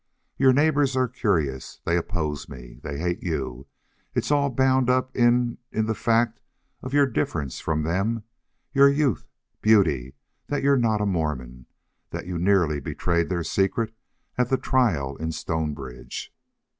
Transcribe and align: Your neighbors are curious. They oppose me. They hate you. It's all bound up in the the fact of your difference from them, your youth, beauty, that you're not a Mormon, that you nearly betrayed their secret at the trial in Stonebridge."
Your 0.35 0.51
neighbors 0.51 0.97
are 0.97 1.07
curious. 1.07 1.79
They 1.85 1.95
oppose 1.95 2.49
me. 2.49 2.79
They 2.81 2.97
hate 2.97 3.21
you. 3.21 3.67
It's 4.15 4.31
all 4.31 4.49
bound 4.49 4.89
up 4.89 5.15
in 5.15 5.59
the 5.71 5.83
the 5.83 5.93
fact 5.93 6.39
of 6.81 6.91
your 6.91 7.05
difference 7.05 7.59
from 7.59 7.83
them, 7.83 8.23
your 8.73 8.89
youth, 8.89 9.27
beauty, 9.61 10.15
that 10.47 10.63
you're 10.63 10.75
not 10.75 11.01
a 11.01 11.05
Mormon, 11.05 11.67
that 12.09 12.25
you 12.25 12.39
nearly 12.39 12.79
betrayed 12.79 13.29
their 13.29 13.43
secret 13.43 13.93
at 14.39 14.49
the 14.49 14.57
trial 14.57 15.17
in 15.17 15.31
Stonebridge." 15.31 16.33